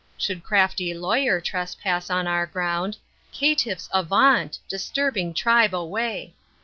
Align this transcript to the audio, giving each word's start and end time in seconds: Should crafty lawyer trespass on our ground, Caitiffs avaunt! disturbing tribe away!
Should 0.17 0.43
crafty 0.43 0.95
lawyer 0.95 1.39
trespass 1.39 2.09
on 2.09 2.25
our 2.25 2.47
ground, 2.47 2.97
Caitiffs 3.31 3.87
avaunt! 3.93 4.57
disturbing 4.67 5.31
tribe 5.31 5.75
away! 5.75 6.33